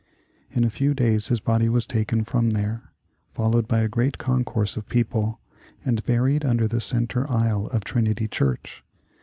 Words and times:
In 0.49 0.63
a 0.63 0.71
few 0.71 0.95
days 0.95 1.27
his 1.27 1.39
body 1.39 1.69
was 1.69 1.85
taken 1.85 2.23
from 2.23 2.49
there, 2.49 2.91
followed 3.35 3.67
by 3.67 3.81
a 3.81 3.87
great 3.87 4.17
concourse 4.17 4.75
of 4.75 4.89
people, 4.89 5.39
and 5.85 6.03
buried 6.05 6.43
under 6.43 6.67
the 6.67 6.81
centre 6.81 7.29
aisle 7.29 7.67
of 7.67 7.83
Trinity 7.83 8.27
Church. 8.27 8.83